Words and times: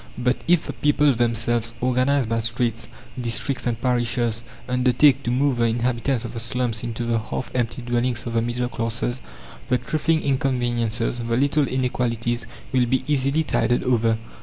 But 0.17 0.37
if 0.47 0.65
the 0.65 0.73
people 0.73 1.13
themselves, 1.13 1.75
organized 1.79 2.27
by 2.27 2.39
streets, 2.39 2.87
districts, 3.21 3.67
and 3.67 3.79
parishes, 3.79 4.41
undertake 4.67 5.21
to 5.21 5.29
move 5.29 5.57
the 5.57 5.65
inhabitants 5.65 6.25
of 6.25 6.33
the 6.33 6.39
slums 6.39 6.81
into 6.81 7.05
the 7.05 7.19
half 7.19 7.51
empty 7.53 7.83
dwellings 7.83 8.25
of 8.25 8.33
the 8.33 8.41
middle 8.41 8.67
classes, 8.67 9.21
the 9.67 9.77
trifling 9.77 10.23
inconveniences, 10.23 11.19
the 11.19 11.37
little 11.37 11.67
inequalities 11.67 12.47
will 12.73 12.87
be 12.87 13.03
easily 13.05 13.43
tided 13.43 13.83
over. 13.83 14.17